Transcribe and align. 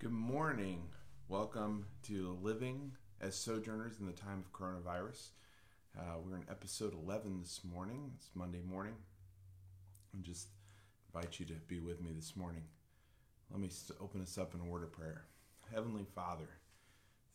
Good 0.00 0.12
morning. 0.12 0.84
Welcome 1.28 1.84
to 2.04 2.38
Living 2.40 2.92
as 3.20 3.34
Sojourners 3.34 4.00
in 4.00 4.06
the 4.06 4.12
Time 4.12 4.42
of 4.42 4.50
Coronavirus. 4.50 5.32
Uh, 5.94 6.14
we're 6.24 6.36
in 6.36 6.46
episode 6.50 6.94
11 6.94 7.42
this 7.42 7.60
morning. 7.70 8.12
It's 8.16 8.30
Monday 8.34 8.62
morning. 8.66 8.94
And 10.14 10.24
just 10.24 10.48
invite 11.12 11.38
you 11.38 11.44
to 11.44 11.52
be 11.68 11.80
with 11.80 12.00
me 12.00 12.12
this 12.16 12.34
morning. 12.34 12.62
Let 13.50 13.60
me 13.60 13.68
open 14.00 14.22
us 14.22 14.38
up 14.38 14.54
in 14.54 14.62
a 14.62 14.64
word 14.64 14.84
of 14.84 14.92
prayer. 14.92 15.24
Heavenly 15.70 16.06
Father, 16.14 16.48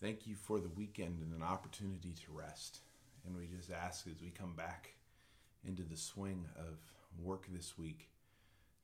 thank 0.02 0.26
you 0.26 0.34
for 0.34 0.60
the 0.60 0.70
weekend 0.70 1.20
and 1.22 1.36
an 1.36 1.44
opportunity 1.44 2.16
to 2.26 2.32
rest. 2.36 2.80
And 3.28 3.38
we 3.38 3.46
just 3.46 3.70
ask 3.72 4.08
as 4.08 4.24
we 4.24 4.32
come 4.32 4.56
back 4.56 4.96
into 5.64 5.84
the 5.84 5.98
swing 5.98 6.48
of 6.58 6.80
work 7.24 7.46
this 7.48 7.78
week 7.78 8.10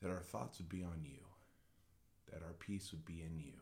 that 0.04 0.12
our 0.12 0.22
thoughts 0.22 0.60
would 0.60 0.70
be 0.70 0.84
on 0.84 1.02
you, 1.04 1.26
that 2.32 2.44
our 2.44 2.54
peace 2.54 2.92
would 2.92 3.06
be 3.06 3.24
in 3.24 3.40
you 3.40 3.54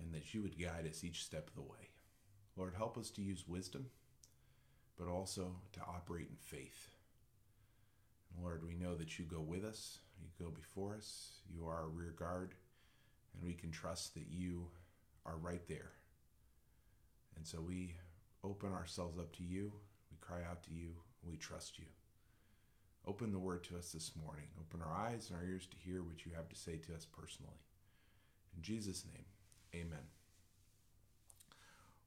and 0.00 0.12
that 0.14 0.34
you 0.34 0.42
would 0.42 0.58
guide 0.60 0.86
us 0.88 1.04
each 1.04 1.24
step 1.24 1.48
of 1.48 1.54
the 1.54 1.62
way. 1.62 1.90
Lord, 2.56 2.74
help 2.76 2.96
us 2.96 3.10
to 3.10 3.22
use 3.22 3.48
wisdom, 3.48 3.86
but 4.98 5.08
also 5.08 5.56
to 5.72 5.80
operate 5.80 6.28
in 6.30 6.36
faith. 6.36 6.90
Lord, 8.40 8.66
we 8.66 8.74
know 8.74 8.94
that 8.94 9.18
you 9.18 9.24
go 9.24 9.40
with 9.40 9.64
us, 9.64 9.98
you 10.20 10.28
go 10.44 10.50
before 10.50 10.94
us, 10.94 11.40
you 11.48 11.66
are 11.66 11.82
our 11.82 11.88
rear 11.88 12.14
guard, 12.16 12.54
and 13.32 13.42
we 13.42 13.54
can 13.54 13.70
trust 13.70 14.14
that 14.14 14.26
you 14.28 14.66
are 15.26 15.36
right 15.36 15.66
there. 15.68 15.92
And 17.36 17.46
so 17.46 17.60
we 17.60 17.96
open 18.42 18.72
ourselves 18.72 19.18
up 19.18 19.34
to 19.36 19.42
you, 19.42 19.72
we 20.10 20.18
cry 20.20 20.40
out 20.48 20.62
to 20.64 20.72
you, 20.72 20.94
we 21.22 21.36
trust 21.36 21.78
you. 21.78 21.86
Open 23.06 23.32
the 23.32 23.38
word 23.38 23.64
to 23.64 23.76
us 23.76 23.92
this 23.92 24.12
morning. 24.24 24.46
Open 24.58 24.80
our 24.80 24.94
eyes 24.94 25.28
and 25.28 25.38
our 25.38 25.44
ears 25.44 25.66
to 25.66 25.76
hear 25.76 26.02
what 26.02 26.24
you 26.24 26.32
have 26.34 26.48
to 26.48 26.56
say 26.56 26.76
to 26.76 26.94
us 26.94 27.04
personally. 27.04 27.60
In 28.56 28.62
Jesus' 28.62 29.04
name, 29.12 29.24
Amen. 29.74 30.06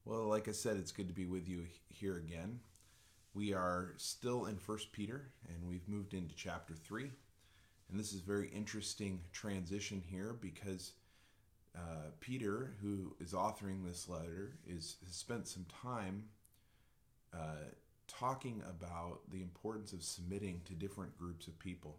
Well, 0.06 0.28
like 0.28 0.48
I 0.48 0.54
said, 0.54 0.78
it's 0.78 0.94
good 0.94 1.10
to 1.10 1.14
be 1.14 1.26
with 1.26 1.50
you 1.50 1.66
here 1.90 2.16
again. 2.16 2.62
We 3.34 3.54
are 3.54 3.94
still 3.98 4.46
in 4.46 4.56
First 4.56 4.94
Peter, 4.94 5.28
and 5.50 5.68
we've 5.68 5.88
moved 5.88 6.14
into 6.14 6.34
chapter 6.34 6.74
3. 6.74 7.12
And 7.90 8.00
this 8.00 8.14
is 8.14 8.22
a 8.22 8.26
very 8.26 8.48
interesting 8.56 9.20
transition 9.34 10.02
here 10.10 10.34
because 10.40 10.94
uh, 11.76 12.12
Peter, 12.22 12.74
who 12.82 13.16
is 13.20 13.34
authoring 13.34 13.86
this 13.86 14.08
letter, 14.08 14.54
is 14.66 14.96
has 15.06 15.14
spent 15.14 15.48
some 15.48 15.66
time 15.82 16.24
uh, 17.34 17.68
talking 18.08 18.64
about 18.70 19.20
the 19.30 19.42
importance 19.42 19.92
of 19.92 20.04
submitting 20.04 20.62
to 20.66 20.74
different 20.74 21.18
groups 21.18 21.48
of 21.48 21.60
people. 21.60 21.98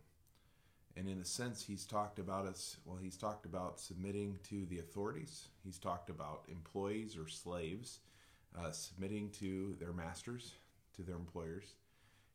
And 0.98 1.08
in 1.08 1.20
a 1.20 1.24
sense, 1.24 1.62
he's 1.62 1.84
talked 1.84 2.18
about 2.18 2.44
us, 2.44 2.76
well, 2.84 2.98
he's 3.00 3.16
talked 3.16 3.46
about 3.46 3.78
submitting 3.78 4.36
to 4.48 4.66
the 4.66 4.80
authorities. 4.80 5.46
He's 5.62 5.78
talked 5.78 6.10
about 6.10 6.42
employees 6.48 7.16
or 7.16 7.28
slaves 7.28 8.00
uh, 8.58 8.72
submitting 8.72 9.30
to 9.38 9.76
their 9.78 9.92
masters, 9.92 10.54
to 10.96 11.02
their 11.02 11.14
employers. 11.14 11.74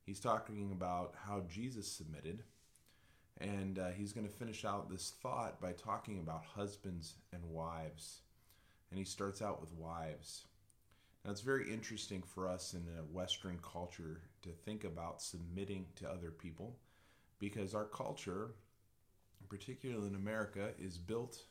He's 0.06 0.22
talking 0.22 0.72
about 0.72 1.14
how 1.28 1.42
Jesus 1.50 1.92
submitted. 1.92 2.44
And 3.42 3.80
uh, 3.80 3.90
he's 3.90 4.14
going 4.14 4.28
to 4.28 4.34
finish 4.34 4.64
out 4.64 4.90
this 4.90 5.14
thought 5.22 5.60
by 5.60 5.74
talking 5.74 6.20
about 6.20 6.46
husbands 6.56 7.16
and 7.34 7.44
wives. 7.44 8.22
And 8.92 8.98
he 8.98 9.04
starts 9.04 9.42
out 9.42 9.60
with 9.60 9.74
wives. 9.74 10.46
Now, 11.26 11.32
it's 11.32 11.42
very 11.42 11.70
interesting 11.70 12.22
for 12.22 12.48
us 12.48 12.74
in 12.74 12.86
a 12.98 13.02
Western 13.14 13.60
culture 13.62 14.22
to 14.44 14.50
think 14.50 14.86
about 14.86 15.22
submitting 15.22 15.88
to 15.96 16.10
other 16.10 16.32
people 16.32 16.78
because 17.44 17.76
our 17.76 17.84
culture, 17.84 18.52
particularly 19.50 20.08
in 20.08 20.16
America, 20.16 20.70
is 20.80 20.98
built 20.98 21.44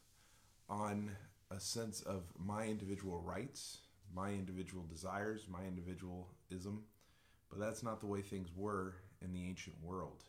on 0.71 1.11
a 1.51 1.61
sense 1.61 2.01
of 2.01 2.23
my 2.39 2.65
individual 2.65 3.21
rights, 3.21 3.77
my 4.17 4.31
individual 4.31 4.85
desires, 4.91 5.45
my 5.51 5.63
individualism. 5.67 6.85
But 7.51 7.59
that's 7.59 7.83
not 7.83 8.01
the 8.01 8.07
way 8.07 8.23
things 8.23 8.49
were 8.57 8.95
in 9.21 9.35
the 9.35 9.47
ancient 9.47 9.77
world. 9.83 10.25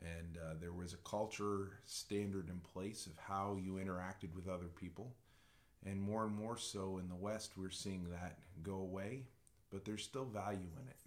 And 0.00 0.38
uh, 0.38 0.54
there 0.60 0.72
was 0.72 0.92
a 0.92 1.08
culture 1.08 1.78
standard 1.84 2.48
in 2.48 2.58
place 2.58 3.06
of 3.06 3.12
how 3.16 3.56
you 3.62 3.74
interacted 3.74 4.34
with 4.34 4.48
other 4.48 4.66
people. 4.66 5.14
And 5.86 6.02
more 6.02 6.24
and 6.24 6.34
more 6.34 6.56
so 6.56 6.98
in 6.98 7.08
the 7.08 7.14
West, 7.14 7.52
we're 7.56 7.70
seeing 7.70 8.08
that 8.10 8.38
go 8.64 8.74
away, 8.74 9.22
but 9.70 9.84
there's 9.84 10.02
still 10.02 10.24
value 10.24 10.72
in 10.82 10.88
it. 10.88 11.03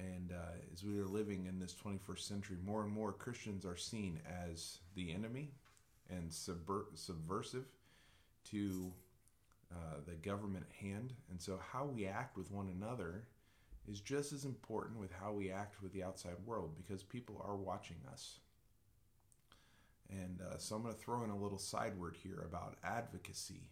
And 0.00 0.32
uh, 0.32 0.56
as 0.72 0.82
we 0.82 0.98
are 0.98 1.06
living 1.06 1.46
in 1.46 1.58
this 1.58 1.74
21st 1.74 2.20
century, 2.20 2.56
more 2.64 2.82
and 2.82 2.92
more 2.92 3.12
Christians 3.12 3.66
are 3.66 3.76
seen 3.76 4.20
as 4.26 4.78
the 4.94 5.12
enemy 5.12 5.50
and 6.08 6.30
subver- 6.30 6.86
subversive 6.94 7.66
to 8.50 8.92
uh, 9.72 9.98
the 10.06 10.14
government 10.14 10.64
at 10.68 10.76
hand. 10.76 11.12
And 11.30 11.40
so, 11.40 11.60
how 11.72 11.84
we 11.84 12.06
act 12.06 12.36
with 12.36 12.50
one 12.50 12.68
another 12.68 13.24
is 13.90 14.00
just 14.00 14.32
as 14.32 14.44
important 14.44 14.98
with 14.98 15.12
how 15.12 15.32
we 15.32 15.50
act 15.50 15.82
with 15.82 15.92
the 15.92 16.02
outside 16.02 16.36
world 16.46 16.74
because 16.76 17.02
people 17.02 17.44
are 17.46 17.56
watching 17.56 17.98
us. 18.10 18.38
And 20.08 20.40
uh, 20.40 20.56
so, 20.58 20.76
I'm 20.76 20.82
going 20.82 20.94
to 20.94 21.00
throw 21.00 21.24
in 21.24 21.30
a 21.30 21.36
little 21.36 21.58
side 21.58 21.98
word 21.98 22.16
here 22.22 22.42
about 22.46 22.76
advocacy. 22.82 23.68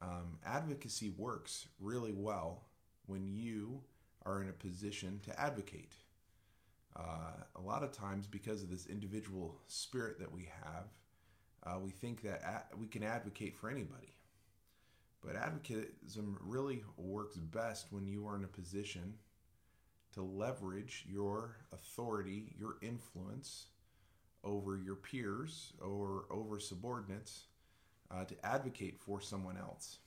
Um, 0.00 0.38
advocacy 0.46 1.10
works 1.16 1.66
really 1.80 2.12
well 2.12 2.62
when 3.06 3.28
you 3.28 3.82
are 4.24 4.42
in 4.42 4.48
a 4.48 4.52
position 4.52 5.20
to 5.24 5.40
advocate. 5.40 5.92
Uh, 6.94 7.32
a 7.56 7.60
lot 7.60 7.82
of 7.82 7.92
times, 7.92 8.26
because 8.26 8.62
of 8.62 8.70
this 8.70 8.86
individual 8.86 9.58
spirit 9.66 10.18
that 10.18 10.30
we 10.30 10.48
have, 10.64 10.84
uh, 11.64 11.78
we 11.78 11.90
think 11.90 12.22
that 12.22 12.42
a- 12.42 12.76
we 12.76 12.86
can 12.86 13.02
advocate 13.02 13.56
for 13.56 13.70
anybody. 13.70 14.14
But 15.24 15.36
advocatism 15.36 16.36
really 16.40 16.84
works 16.96 17.36
best 17.36 17.92
when 17.92 18.06
you 18.06 18.26
are 18.26 18.36
in 18.36 18.44
a 18.44 18.48
position 18.48 19.18
to 20.12 20.22
leverage 20.22 21.06
your 21.08 21.56
authority, 21.72 22.54
your 22.58 22.76
influence 22.82 23.68
over 24.44 24.76
your 24.76 24.96
peers 24.96 25.72
or 25.80 26.26
over 26.30 26.58
subordinates 26.58 27.44
uh, 28.10 28.24
to 28.24 28.44
advocate 28.44 28.98
for 28.98 29.20
someone 29.20 29.56
else. 29.56 29.98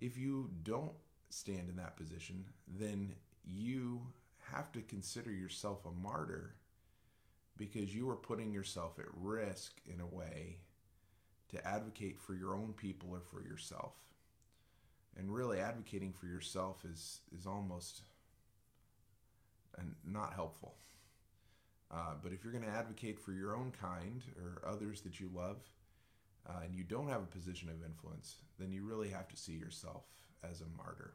If 0.00 0.16
you 0.16 0.50
don't 0.62 0.92
stand 1.30 1.68
in 1.68 1.76
that 1.76 1.96
position, 1.96 2.44
then 2.66 3.14
you 3.44 4.02
have 4.52 4.72
to 4.72 4.80
consider 4.82 5.30
yourself 5.30 5.84
a 5.84 5.90
martyr 5.90 6.54
because 7.56 7.94
you 7.94 8.08
are 8.08 8.16
putting 8.16 8.52
yourself 8.52 8.98
at 8.98 9.06
risk 9.14 9.80
in 9.86 10.00
a 10.00 10.06
way 10.06 10.58
to 11.48 11.66
advocate 11.66 12.20
for 12.20 12.34
your 12.34 12.54
own 12.54 12.74
people 12.76 13.10
or 13.12 13.20
for 13.20 13.42
yourself. 13.42 13.94
And 15.16 15.32
really 15.32 15.58
advocating 15.60 16.12
for 16.12 16.26
yourself 16.26 16.84
is 16.84 17.20
is 17.34 17.46
almost 17.46 18.02
not 20.04 20.32
helpful. 20.34 20.74
Uh, 21.90 22.14
but 22.22 22.32
if 22.32 22.42
you're 22.42 22.52
going 22.52 22.64
to 22.64 22.70
advocate 22.70 23.18
for 23.20 23.32
your 23.32 23.54
own 23.54 23.72
kind 23.80 24.22
or 24.42 24.68
others 24.68 25.02
that 25.02 25.20
you 25.20 25.30
love, 25.34 25.58
uh, 26.48 26.60
and 26.64 26.74
you 26.74 26.82
don't 26.82 27.08
have 27.08 27.22
a 27.22 27.26
position 27.26 27.68
of 27.68 27.84
influence, 27.84 28.36
then 28.58 28.72
you 28.72 28.84
really 28.84 29.08
have 29.08 29.28
to 29.28 29.36
see 29.36 29.52
yourself 29.52 30.04
as 30.42 30.60
a 30.60 30.76
martyr. 30.76 31.14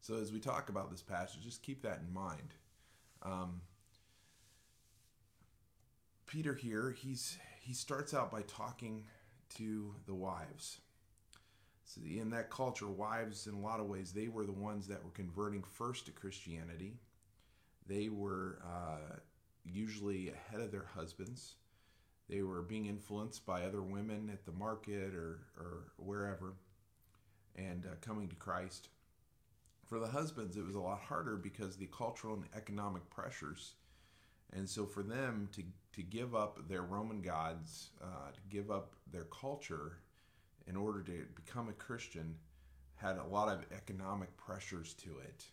So 0.00 0.16
as 0.16 0.32
we 0.32 0.38
talk 0.38 0.68
about 0.68 0.90
this 0.90 1.02
passage, 1.02 1.42
just 1.42 1.62
keep 1.62 1.82
that 1.82 2.00
in 2.06 2.12
mind. 2.12 2.54
Um, 3.22 3.62
Peter 6.26 6.54
here, 6.54 6.90
he's 6.90 7.38
he 7.60 7.72
starts 7.72 8.12
out 8.12 8.30
by 8.30 8.42
talking 8.42 9.04
to 9.56 9.94
the 10.06 10.14
wives. 10.14 10.80
So 11.84 12.00
in 12.02 12.30
that 12.30 12.50
culture, 12.50 12.88
wives, 12.88 13.46
in 13.46 13.54
a 13.54 13.60
lot 13.60 13.80
of 13.80 13.86
ways, 13.86 14.12
they 14.12 14.28
were 14.28 14.44
the 14.44 14.52
ones 14.52 14.86
that 14.88 15.02
were 15.04 15.10
converting 15.10 15.62
first 15.62 16.06
to 16.06 16.12
Christianity. 16.12 16.98
They 17.86 18.08
were 18.08 18.58
uh, 18.64 19.16
usually 19.64 20.30
ahead 20.30 20.60
of 20.60 20.72
their 20.72 20.88
husbands. 20.94 21.54
They 22.28 22.42
were 22.42 22.62
being 22.62 22.86
influenced 22.86 23.44
by 23.44 23.64
other 23.64 23.82
women 23.82 24.30
at 24.32 24.44
the 24.44 24.52
market 24.52 25.14
or, 25.14 25.40
or 25.58 25.92
wherever 25.96 26.54
and 27.56 27.86
uh, 27.86 27.94
coming 28.00 28.28
to 28.28 28.36
Christ. 28.36 28.88
For 29.86 29.98
the 29.98 30.06
husbands, 30.06 30.56
it 30.56 30.64
was 30.64 30.74
a 30.74 30.80
lot 30.80 31.00
harder 31.00 31.36
because 31.36 31.76
the 31.76 31.86
cultural 31.86 32.34
and 32.34 32.44
economic 32.56 33.08
pressures. 33.10 33.74
And 34.52 34.68
so 34.68 34.86
for 34.86 35.02
them 35.02 35.48
to, 35.52 35.62
to 35.94 36.02
give 36.02 36.34
up 36.34 36.68
their 36.68 36.82
Roman 36.82 37.20
gods, 37.20 37.90
uh, 38.02 38.30
to 38.32 38.40
give 38.48 38.70
up 38.70 38.94
their 39.12 39.24
culture 39.24 39.98
in 40.66 40.76
order 40.76 41.02
to 41.02 41.26
become 41.34 41.68
a 41.68 41.72
Christian, 41.72 42.36
had 42.96 43.18
a 43.18 43.24
lot 43.24 43.48
of 43.48 43.64
economic 43.76 44.34
pressures 44.36 44.94
to 44.94 45.10
it. 45.18 45.44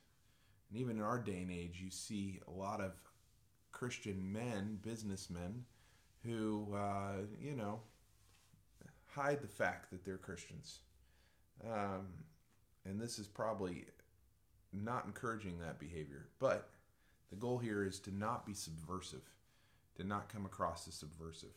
And 0.70 0.80
even 0.80 0.98
in 0.98 1.04
our 1.04 1.20
day 1.20 1.42
and 1.42 1.52
age, 1.52 1.82
you 1.84 1.90
see 1.90 2.40
a 2.48 2.52
lot 2.52 2.80
of 2.80 2.94
Christian 3.72 4.32
men, 4.32 4.80
businessmen, 4.82 5.66
who, 6.24 6.74
uh, 6.76 7.24
you 7.42 7.56
know, 7.56 7.82
hide 9.14 9.42
the 9.42 9.48
fact 9.48 9.92
that 9.92 10.06
they're 10.06 10.18
Christians. 10.18 10.80
Um, 11.66 12.08
and 12.86 13.00
this 13.00 13.20
is 13.20 13.28
probably 13.28 13.86
not 14.74 15.06
encouraging 15.06 15.60
that 15.60 15.80
behavior. 15.80 16.28
But 16.40 16.70
the 17.30 17.36
goal 17.36 17.58
here 17.58 17.84
is 17.84 18.00
to 18.02 18.16
not 18.16 18.46
be 18.46 18.54
subversive, 18.54 19.28
to 19.96 20.04
not 20.04 20.32
come 20.32 20.46
across 20.46 20.88
as 20.88 20.94
subversive. 20.94 21.54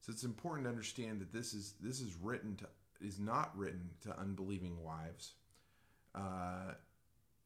So 0.00 0.12
it's 0.12 0.24
important 0.24 0.64
to 0.64 0.70
understand 0.70 1.20
that 1.20 1.32
this 1.32 1.52
is 1.52 1.74
this 1.80 2.00
is 2.00 2.14
written 2.22 2.56
to 2.56 2.66
is 3.00 3.18
not 3.18 3.56
written 3.56 3.90
to 4.02 4.18
unbelieving 4.18 4.82
wives. 4.82 5.32
Uh, 6.14 6.72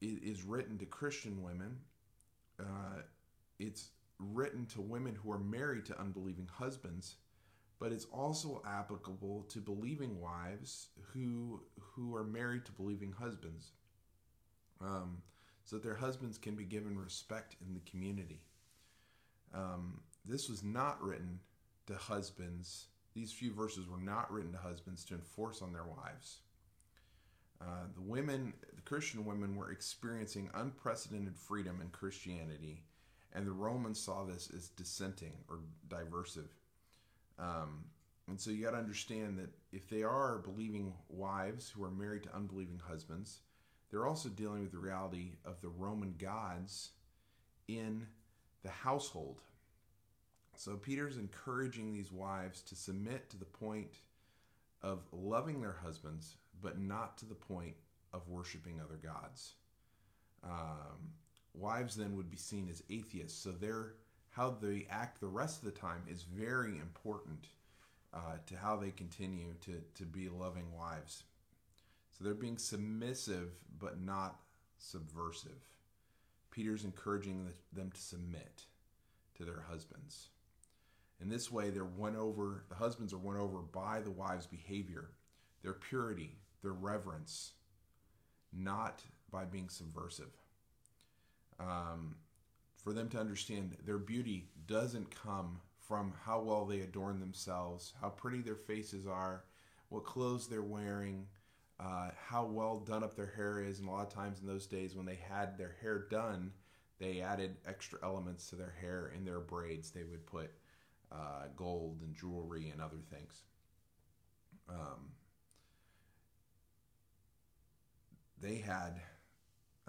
it 0.01 0.23
is 0.23 0.43
written 0.43 0.79
to 0.79 0.87
Christian 0.87 1.43
women. 1.43 1.79
Uh, 2.59 3.03
it's 3.59 3.89
written 4.19 4.67
to 4.67 4.81
women 4.81 5.15
who 5.15 5.33
are 5.33 5.39
married 5.39 5.85
to 5.87 6.01
unbelieving 6.01 6.49
husbands, 6.53 7.17
but 7.83 7.91
it's 7.91 8.07
also 8.13 8.63
applicable 8.65 9.45
to 9.49 9.59
believing 9.59 10.21
wives 10.21 10.91
who 11.13 11.61
who 11.81 12.15
are 12.15 12.23
married 12.23 12.65
to 12.65 12.71
believing 12.71 13.13
husbands, 13.19 13.73
um, 14.81 15.21
so 15.65 15.75
that 15.75 15.83
their 15.83 15.97
husbands 15.97 16.39
can 16.39 16.55
be 16.55 16.63
given 16.63 16.97
respect 16.97 17.57
in 17.67 17.75
the 17.75 17.81
community. 17.91 18.41
Um, 19.53 20.01
this 20.25 20.49
was 20.49 20.63
not 20.63 21.03
written 21.03 21.41
to 21.89 21.97
husbands. 21.97 22.87
These 23.15 23.33
few 23.33 23.53
verses 23.53 23.89
were 23.89 23.99
not 23.99 24.33
written 24.33 24.53
to 24.53 24.59
husbands 24.59 25.05
to 25.07 25.15
enforce 25.15 25.61
on 25.61 25.73
their 25.73 25.85
wives. 25.85 26.39
Uh, 27.61 27.87
the 27.97 28.01
women, 28.01 28.55
the 28.77 28.83
Christian 28.83 29.25
women, 29.25 29.57
were 29.57 29.73
experiencing 29.73 30.49
unprecedented 30.55 31.37
freedom 31.37 31.81
in 31.81 31.89
Christianity, 31.89 32.85
and 33.33 33.45
the 33.45 33.51
Romans 33.53 33.99
saw 33.99 34.25
this 34.25 34.53
as 34.57 34.69
dissenting 34.69 35.33
or 35.49 35.59
diversive. 35.89 36.62
Um, 37.39 37.85
and 38.29 38.41
so 38.41 38.51
you 38.51 38.65
got 38.65 38.73
to 38.73 38.79
understand 38.79 39.39
that 39.39 39.51
if 39.73 39.89
they 39.89 40.03
are 40.03 40.39
believing 40.39 40.95
wives 41.09 41.71
who 41.71 41.83
are 41.85 41.91
married 41.91 42.23
to 42.25 42.35
unbelieving 42.35 42.81
husbands, 42.87 43.41
they're 43.91 44.07
also 44.07 44.29
dealing 44.29 44.63
with 44.63 44.73
the 44.73 44.79
reality 44.79 45.33
of 45.45 45.61
the 45.61 45.69
Roman 45.69 46.15
gods 46.19 46.91
in 47.69 48.07
the 48.63 48.71
household. 48.71 49.41
So 50.57 50.77
Peter's 50.77 51.17
encouraging 51.17 51.93
these 51.93 52.13
wives 52.13 52.63
to 52.63 52.77
submit 52.77 53.29
to 53.31 53.37
the 53.37 53.45
point 53.45 53.97
of 54.83 55.01
loving 55.13 55.61
their 55.61 55.77
husbands, 55.83 56.37
but 56.61 56.79
not 56.79 57.19
to 57.19 57.27
the 57.27 57.35
point 57.35 57.75
of 58.13 58.29
worshiping 58.29 58.81
other 58.81 58.99
gods. 59.03 59.55
Um, 60.45 61.13
wives 61.55 61.97
then 61.97 62.17
would 62.17 62.31
be 62.31 62.37
seen 62.37 62.69
as 62.71 62.83
atheists, 62.91 63.43
so 63.43 63.51
their 63.51 63.95
how 64.33 64.57
they 64.61 64.87
act 64.91 65.21
the 65.21 65.27
rest 65.27 65.59
of 65.59 65.65
the 65.65 65.79
time 65.79 66.03
is 66.09 66.23
very 66.23 66.79
important 66.79 67.49
uh, 68.13 68.37
to 68.47 68.57
how 68.57 68.77
they 68.77 68.91
continue 68.91 69.55
to 69.61 69.81
to 69.95 70.05
be 70.05 70.29
loving 70.29 70.73
wives. 70.77 71.25
So 72.11 72.25
they're 72.25 72.35
being 72.35 72.59
submissive, 72.59 73.51
but 73.79 74.01
not 74.01 74.41
subversive. 74.79 75.67
Peter's 76.51 76.85
encouraging 76.85 77.49
them 77.73 77.91
to 77.91 78.01
submit 78.01 78.65
to 79.37 79.45
their 79.45 79.65
husbands. 79.71 80.29
In 81.21 81.29
this 81.29 81.51
way, 81.51 81.71
they're 81.71 81.85
won 81.85 82.17
over, 82.17 82.65
the 82.69 82.75
husbands 82.75 83.13
are 83.13 83.19
won 83.19 83.37
over 83.37 83.59
by 83.59 84.01
the 84.01 84.11
wives' 84.11 84.47
behavior, 84.47 85.11
their 85.63 85.73
purity, 85.73 86.37
their 86.63 86.73
reverence, 86.73 87.53
not 88.53 89.03
by 89.31 89.45
being 89.45 89.69
subversive. 89.69 90.33
Um, 91.61 92.17
for 92.83 92.93
them 92.93 93.09
to 93.11 93.19
understand 93.19 93.77
their 93.85 93.99
beauty 93.99 94.49
doesn't 94.67 95.15
come 95.15 95.61
from 95.79 96.13
how 96.25 96.41
well 96.41 96.65
they 96.65 96.81
adorn 96.81 97.21
themselves, 97.21 97.93
how 98.01 98.09
pretty 98.09 98.41
their 98.41 98.57
faces 98.57 99.07
are, 99.07 99.45
what 99.89 100.05
clothes 100.05 100.49
they're 100.49 100.63
wearing, 100.63 101.27
uh, 101.79 102.11
how 102.29 102.45
well 102.45 102.79
done 102.79 103.05
up 103.05 103.15
their 103.17 103.33
hair 103.37 103.63
is. 103.63 103.79
And 103.79 103.89
a 103.89 103.91
lot 103.91 104.07
of 104.07 104.15
times 104.15 104.41
in 104.41 104.47
those 104.47 104.67
days, 104.67 104.95
when 104.97 105.07
they 105.07 105.19
had 105.29 105.59
their 105.59 105.77
hair 105.81 106.07
done, 106.11 106.53
they 106.99 107.21
added 107.21 107.57
extra 107.67 107.99
elements 108.03 108.49
to 108.51 108.57
their 108.57 108.75
hair 108.81 109.13
in 109.17 109.25
their 109.25 109.41
braids. 109.41 109.91
They 109.91 110.05
would 110.05 110.27
put 110.27 110.51
uh, 111.11 111.47
gold 111.57 112.01
and 112.03 112.17
jewelry 112.17 112.71
and 112.71 112.81
other 112.81 113.01
things. 113.11 113.43
Um, 114.69 115.11
they 118.41 118.57
had, 118.57 119.01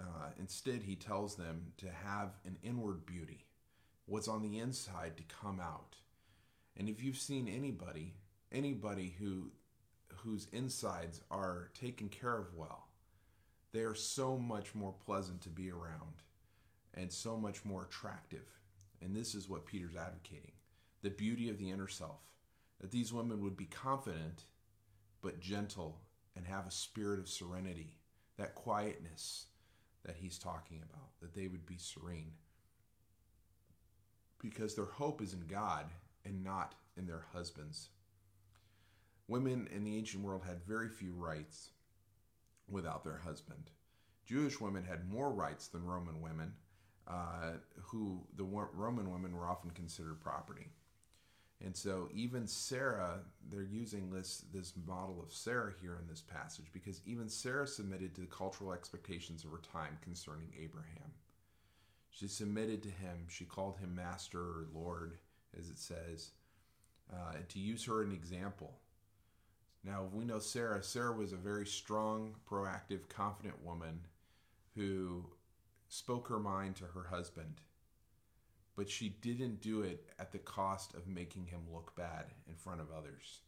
uh, 0.00 0.30
instead, 0.38 0.82
he 0.82 0.96
tells 0.96 1.36
them 1.36 1.72
to 1.78 1.86
have 1.90 2.30
an 2.44 2.56
inward 2.62 3.06
beauty, 3.06 3.46
what's 4.06 4.28
on 4.28 4.42
the 4.42 4.58
inside 4.58 5.16
to 5.16 5.22
come 5.24 5.60
out. 5.60 5.96
And 6.76 6.88
if 6.88 7.02
you've 7.02 7.18
seen 7.18 7.48
anybody, 7.48 8.14
anybody 8.52 9.14
who 9.18 9.52
whose 10.16 10.46
insides 10.52 11.20
are 11.30 11.70
taken 11.74 12.08
care 12.08 12.38
of 12.38 12.54
well, 12.54 12.88
they 13.72 13.80
are 13.80 13.94
so 13.94 14.38
much 14.38 14.74
more 14.74 14.94
pleasant 15.04 15.40
to 15.42 15.50
be 15.50 15.70
around 15.70 16.22
and 16.94 17.12
so 17.12 17.36
much 17.36 17.64
more 17.64 17.82
attractive. 17.82 18.46
And 19.02 19.14
this 19.14 19.34
is 19.34 19.48
what 19.48 19.66
Peter's 19.66 19.96
advocating 19.96 20.52
the 21.02 21.10
beauty 21.10 21.50
of 21.50 21.58
the 21.58 21.70
inner 21.70 21.86
self, 21.86 22.22
that 22.80 22.90
these 22.90 23.12
women 23.12 23.42
would 23.42 23.58
be 23.58 23.66
confident 23.66 24.44
but 25.20 25.38
gentle 25.38 26.00
and 26.34 26.46
have 26.46 26.66
a 26.66 26.70
spirit 26.70 27.20
of 27.20 27.28
serenity, 27.28 27.98
that 28.38 28.54
quietness 28.54 29.46
that 30.04 30.16
he's 30.16 30.38
talking 30.38 30.82
about, 30.82 31.08
that 31.20 31.34
they 31.34 31.48
would 31.48 31.66
be 31.66 31.78
serene. 31.78 32.32
Because 34.40 34.74
their 34.74 34.84
hope 34.84 35.22
is 35.22 35.32
in 35.32 35.46
God 35.46 35.86
and 36.24 36.44
not 36.44 36.74
in 36.96 37.06
their 37.06 37.24
husbands. 37.32 37.88
Women 39.28 39.68
in 39.74 39.84
the 39.84 39.96
ancient 39.96 40.22
world 40.22 40.42
had 40.46 40.64
very 40.66 40.88
few 40.88 41.12
rights 41.12 41.70
without 42.68 43.04
their 43.04 43.18
husband. 43.18 43.70
Jewish 44.26 44.60
women 44.60 44.84
had 44.84 45.10
more 45.10 45.32
rights 45.32 45.68
than 45.68 45.84
Roman 45.84 46.20
women, 46.20 46.52
uh, 47.06 47.52
who 47.82 48.26
the 48.36 48.44
Roman 48.44 49.10
women 49.10 49.36
were 49.36 49.46
often 49.46 49.70
considered 49.70 50.20
property. 50.20 50.68
And 51.62 51.76
so 51.76 52.08
even 52.14 52.46
Sarah, 52.46 53.20
they're 53.50 53.62
using 53.62 54.10
this 54.10 54.44
this 54.52 54.74
model 54.86 55.22
of 55.22 55.32
Sarah 55.32 55.72
here 55.80 55.98
in 56.00 56.08
this 56.08 56.20
passage 56.20 56.66
because 56.72 57.00
even 57.06 57.28
Sarah 57.28 57.66
submitted 57.66 58.14
to 58.14 58.20
the 58.20 58.26
cultural 58.26 58.72
expectations 58.72 59.44
of 59.44 59.50
her 59.50 59.62
time 59.72 59.98
concerning 60.02 60.48
Abraham. 60.60 61.12
She 62.10 62.28
submitted 62.28 62.82
to 62.82 62.90
him. 62.90 63.26
She 63.28 63.44
called 63.44 63.78
him 63.78 63.94
master 63.94 64.40
or 64.40 64.66
lord, 64.74 65.18
as 65.58 65.68
it 65.68 65.78
says, 65.78 66.30
uh, 67.12 67.34
to 67.48 67.58
use 67.58 67.84
her 67.86 68.02
an 68.02 68.12
example. 68.12 68.74
Now 69.82 70.04
we 70.12 70.24
know 70.24 70.38
Sarah. 70.38 70.82
Sarah 70.82 71.12
was 71.12 71.32
a 71.32 71.36
very 71.36 71.66
strong, 71.66 72.34
proactive, 72.48 73.08
confident 73.08 73.64
woman 73.64 74.00
who 74.74 75.24
spoke 75.88 76.28
her 76.28 76.40
mind 76.40 76.76
to 76.76 76.84
her 76.84 77.04
husband 77.10 77.60
but 78.76 78.90
she 78.90 79.16
didn't 79.20 79.60
do 79.60 79.82
it 79.82 80.04
at 80.18 80.32
the 80.32 80.38
cost 80.38 80.94
of 80.94 81.06
making 81.06 81.46
him 81.46 81.60
look 81.72 81.94
bad 81.94 82.26
in 82.48 82.54
front 82.54 82.80
of 82.80 82.90
others. 82.90 83.40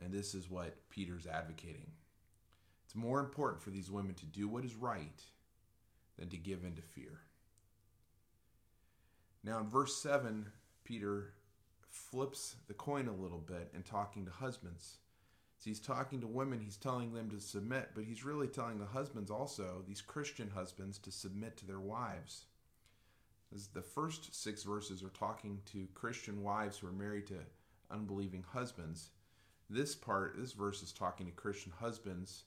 And 0.00 0.12
this 0.12 0.34
is 0.34 0.50
what 0.50 0.88
Peter's 0.90 1.26
advocating. 1.26 1.90
It's 2.84 2.94
more 2.94 3.20
important 3.20 3.62
for 3.62 3.70
these 3.70 3.90
women 3.90 4.14
to 4.14 4.26
do 4.26 4.48
what 4.48 4.64
is 4.64 4.74
right 4.74 5.22
than 6.18 6.28
to 6.28 6.36
give 6.36 6.64
in 6.64 6.74
to 6.74 6.82
fear. 6.82 7.20
Now, 9.44 9.58
in 9.58 9.68
verse 9.68 9.96
7, 9.96 10.46
Peter 10.84 11.32
flips 11.88 12.56
the 12.66 12.74
coin 12.74 13.08
a 13.08 13.12
little 13.12 13.38
bit 13.38 13.70
and 13.74 13.84
talking 13.84 14.24
to 14.24 14.30
husbands. 14.30 14.98
So 15.58 15.70
he's 15.70 15.80
talking 15.80 16.20
to 16.20 16.26
women, 16.26 16.60
he's 16.60 16.76
telling 16.76 17.12
them 17.12 17.30
to 17.30 17.40
submit, 17.40 17.90
but 17.94 18.04
he's 18.04 18.24
really 18.24 18.46
telling 18.46 18.78
the 18.78 18.86
husbands 18.86 19.30
also, 19.30 19.82
these 19.86 20.00
Christian 20.00 20.50
husbands, 20.54 20.98
to 20.98 21.10
submit 21.10 21.56
to 21.58 21.66
their 21.66 21.80
wives. 21.80 22.44
The 23.50 23.82
first 23.82 24.34
six 24.34 24.62
verses 24.62 25.02
are 25.02 25.08
talking 25.08 25.60
to 25.72 25.88
Christian 25.94 26.42
wives 26.42 26.78
who 26.78 26.86
are 26.86 26.92
married 26.92 27.26
to 27.28 27.38
unbelieving 27.90 28.44
husbands. 28.52 29.10
This 29.70 29.94
part, 29.94 30.36
this 30.38 30.52
verse 30.52 30.82
is 30.82 30.92
talking 30.92 31.26
to 31.26 31.32
Christian 31.32 31.72
husbands, 31.80 32.44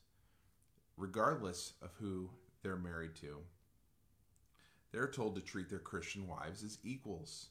regardless 0.97 1.73
of 1.81 1.89
who 1.99 2.29
they're 2.61 2.75
married 2.75 3.15
to. 3.15 3.37
They're 4.91 5.07
told 5.07 5.35
to 5.35 5.41
treat 5.41 5.69
their 5.69 5.79
Christian 5.79 6.27
wives 6.27 6.63
as 6.63 6.77
equals. 6.83 7.47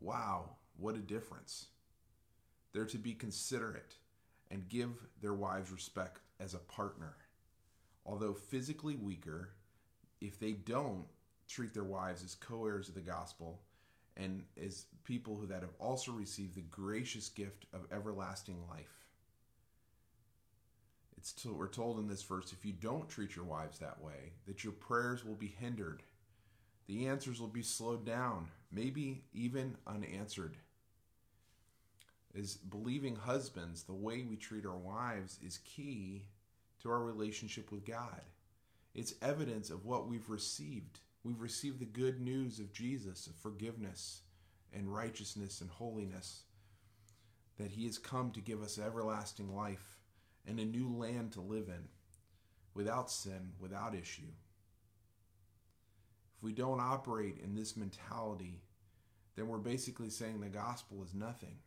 Wow, 0.00 0.50
what 0.76 0.94
a 0.94 0.98
difference. 0.98 1.66
They're 2.72 2.84
to 2.86 2.98
be 2.98 3.14
considerate 3.14 3.96
and 4.50 4.68
give 4.68 4.90
their 5.20 5.34
wives 5.34 5.72
respect 5.72 6.20
as 6.38 6.54
a 6.54 6.58
partner. 6.58 7.16
Although 8.06 8.34
physically 8.34 8.96
weaker, 8.96 9.50
if 10.20 10.38
they 10.38 10.52
don't, 10.52 11.04
treat 11.48 11.74
their 11.74 11.84
wives 11.84 12.22
as 12.22 12.34
co-heirs 12.34 12.88
of 12.88 12.94
the 12.94 13.00
gospel 13.00 13.60
and 14.16 14.42
as 14.62 14.86
people 15.04 15.36
who 15.36 15.46
that 15.46 15.62
have 15.62 15.74
also 15.78 16.12
received 16.12 16.54
the 16.54 16.60
gracious 16.62 17.28
gift 17.28 17.66
of 17.72 17.86
everlasting 17.92 18.62
life. 18.68 19.06
It's 21.16 21.32
to, 21.42 21.52
we're 21.52 21.68
told 21.68 21.98
in 21.98 22.08
this 22.08 22.22
verse 22.22 22.52
if 22.52 22.64
you 22.64 22.72
don't 22.72 23.08
treat 23.08 23.34
your 23.34 23.44
wives 23.44 23.78
that 23.78 24.00
way, 24.00 24.32
that 24.46 24.62
your 24.64 24.72
prayers 24.72 25.24
will 25.24 25.34
be 25.34 25.54
hindered. 25.58 26.02
The 26.86 27.06
answers 27.06 27.40
will 27.40 27.48
be 27.48 27.62
slowed 27.62 28.04
down, 28.06 28.48
maybe 28.72 29.24
even 29.32 29.76
unanswered. 29.86 30.56
As 32.38 32.54
believing 32.56 33.16
husbands, 33.16 33.82
the 33.82 33.94
way 33.94 34.22
we 34.22 34.36
treat 34.36 34.64
our 34.64 34.76
wives 34.76 35.38
is 35.44 35.58
key 35.58 36.24
to 36.82 36.90
our 36.90 37.02
relationship 37.02 37.72
with 37.72 37.84
God. 37.84 38.20
It's 38.94 39.14
evidence 39.22 39.70
of 39.70 39.84
what 39.86 40.08
we've 40.08 40.28
received 40.30 41.00
We've 41.28 41.42
received 41.42 41.78
the 41.78 41.84
good 41.84 42.22
news 42.22 42.58
of 42.58 42.72
Jesus, 42.72 43.26
of 43.26 43.34
forgiveness 43.34 44.22
and 44.72 44.90
righteousness 44.90 45.60
and 45.60 45.68
holiness. 45.68 46.44
that 47.58 47.70
He 47.70 47.84
has 47.84 47.98
come 47.98 48.30
to 48.30 48.40
give 48.40 48.62
us 48.62 48.78
everlasting 48.78 49.54
life 49.54 49.98
and 50.46 50.58
a 50.58 50.64
new 50.64 50.88
land 50.88 51.32
to 51.32 51.42
live 51.42 51.68
in 51.68 51.86
without 52.72 53.10
sin, 53.10 53.52
without 53.60 53.94
issue. 53.94 54.32
If 56.38 56.42
we 56.42 56.54
don't 56.54 56.80
operate 56.80 57.36
in 57.44 57.54
this 57.54 57.76
mentality, 57.76 58.62
then 59.36 59.48
we're 59.48 59.58
basically 59.58 60.08
saying 60.08 60.40
the 60.40 60.48
gospel 60.48 61.02
is 61.02 61.12
nothing. 61.12 61.58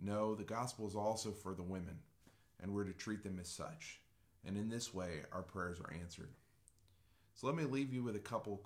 No, 0.00 0.36
the 0.36 0.44
gospel 0.44 0.86
is 0.86 0.94
also 0.94 1.32
for 1.32 1.54
the 1.54 1.62
women, 1.64 1.98
and 2.62 2.72
we're 2.72 2.84
to 2.84 2.92
treat 2.92 3.24
them 3.24 3.38
as 3.40 3.48
such. 3.48 4.00
And 4.44 4.56
in 4.56 4.68
this 4.68 4.94
way, 4.94 5.22
our 5.32 5.42
prayers 5.42 5.80
are 5.80 5.92
answered. 5.92 6.30
So 7.36 7.46
let 7.46 7.54
me 7.54 7.64
leave 7.64 7.92
you 7.92 8.02
with 8.02 8.16
a 8.16 8.20
couple 8.20 8.62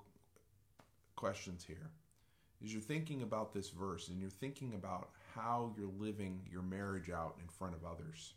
questions 1.17 1.65
here. 1.65 1.91
As 2.63 2.71
you're 2.71 2.81
thinking 2.81 3.21
about 3.21 3.53
this 3.53 3.69
verse 3.69 4.07
and 4.07 4.17
you're 4.17 4.29
thinking 4.29 4.75
about 4.75 5.09
how 5.35 5.73
you're 5.77 5.91
living 5.99 6.47
your 6.49 6.61
marriage 6.61 7.09
out 7.09 7.35
in 7.41 7.49
front 7.49 7.75
of 7.75 7.83
others, 7.83 8.33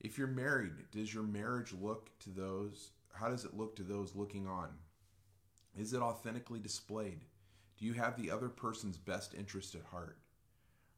if 0.00 0.16
you're 0.16 0.28
married, 0.28 0.72
does 0.92 1.12
your 1.12 1.24
marriage 1.24 1.74
look 1.78 2.10
to 2.20 2.30
those? 2.30 2.92
How 3.12 3.28
does 3.28 3.44
it 3.44 3.54
look 3.54 3.76
to 3.76 3.82
those 3.82 4.14
looking 4.14 4.46
on? 4.46 4.70
Is 5.76 5.92
it 5.92 6.00
authentically 6.00 6.60
displayed? 6.60 7.20
Do 7.76 7.84
you 7.84 7.92
have 7.92 8.16
the 8.16 8.30
other 8.30 8.48
person's 8.48 8.96
best 8.96 9.34
interest 9.34 9.74
at 9.74 9.82
heart? 9.82 10.16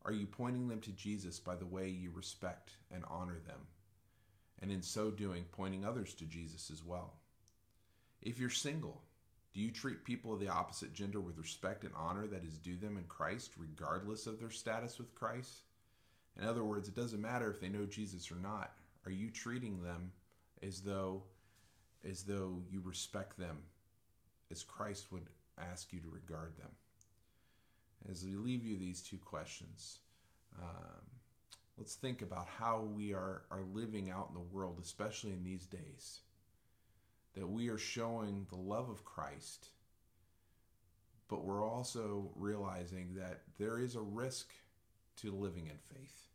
Are 0.05 0.13
you 0.13 0.27
pointing 0.27 0.69
them 0.69 0.81
to 0.83 0.93
Jesus 0.93 1.41
by 1.41 1.57
the 1.57 1.67
way 1.67 1.89
you 1.89 2.13
respect 2.15 2.75
and 2.93 3.03
honor 3.11 3.41
them? 3.45 3.67
And 4.63 4.71
in 4.71 4.83
so 4.83 5.11
doing, 5.11 5.47
pointing 5.51 5.85
others 5.85 6.15
to 6.15 6.27
Jesus 6.27 6.71
as 6.71 6.85
well. 6.85 7.20
If 8.23 8.39
you're 8.39 8.51
single, 8.51 9.03
do 9.53 9.61
you 9.61 9.71
treat 9.71 10.05
people 10.05 10.33
of 10.33 10.41
the 10.41 10.49
opposite 10.49 10.93
gender 10.93 11.21
with 11.21 11.39
respect 11.39 11.85
and 11.85 11.93
honor 11.97 12.27
that 12.27 12.45
is 12.45 12.59
due 12.59 12.77
them 12.77 12.97
in 12.97 13.05
Christ, 13.05 13.53
regardless 13.57 14.27
of 14.27 14.39
their 14.39 14.51
status 14.51 14.99
with 14.99 15.15
Christ? 15.15 15.63
In 16.41 16.47
other 16.47 16.65
words, 16.65 16.89
it 16.89 16.95
doesn't 16.95 17.21
matter 17.21 17.51
if 17.51 17.61
they 17.61 17.69
know 17.69 17.87
Jesus 17.87 18.31
or 18.31 18.37
not. 18.37 18.73
Are 19.07 19.11
you 19.11 19.31
treating 19.31 19.83
them 19.83 20.13
as 20.63 20.81
though 20.81 21.23
as 22.09 22.23
though 22.23 22.63
you 22.71 22.81
respect 22.83 23.39
them 23.39 23.59
as 24.51 24.63
Christ 24.63 25.13
would 25.13 25.27
ask 25.59 25.93
you 25.93 26.01
to 26.01 26.09
regard 26.09 26.57
them? 26.57 26.71
As 28.11 28.25
we 28.25 28.35
leave 28.37 28.65
you 28.65 28.79
these 28.79 29.03
two 29.03 29.19
questions, 29.19 29.99
um, 30.59 31.03
let's 31.77 31.95
think 31.95 32.23
about 32.23 32.47
how 32.47 32.81
we 32.81 33.13
are, 33.13 33.43
are 33.51 33.65
living 33.75 34.11
out 34.11 34.29
in 34.31 34.35
the 34.35 34.55
world, 34.55 34.79
especially 34.83 35.33
in 35.33 35.45
these 35.45 35.67
days. 35.67 36.21
That 37.35 37.49
we 37.49 37.69
are 37.69 37.79
showing 37.79 38.47
the 38.49 38.57
love 38.57 38.89
of 38.89 39.05
Christ, 39.05 39.69
but 41.29 41.45
we're 41.45 41.65
also 41.65 42.33
realizing 42.35 43.15
that 43.15 43.43
there 43.59 43.79
is 43.79 43.95
a 43.95 44.01
risk 44.01 44.53
to 45.19 45.33
living 45.33 45.69
in 45.69 45.79
faith 45.79 46.31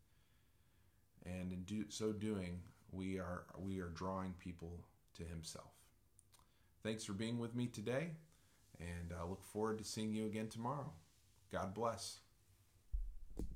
and 1.26 1.52
in 1.52 1.64
do, 1.64 1.86
so 1.90 2.12
doing, 2.12 2.60
we 2.92 3.18
are 3.18 3.44
we 3.58 3.80
are 3.80 3.90
drawing 3.90 4.34
people 4.40 4.80
to 5.18 5.24
Himself. 5.24 5.72
Thanks 6.84 7.04
for 7.04 7.14
being 7.14 7.40
with 7.40 7.56
me 7.56 7.68
today, 7.68 8.12
and 8.80 9.14
I 9.20 9.28
look 9.28 9.44
forward 9.44 9.80
to 9.80 9.84
seeing 9.84 10.14
you 10.14 10.26
again 10.26 10.48
tomorrow. 10.48 10.92
God 11.52 11.74
bless. 11.74 12.20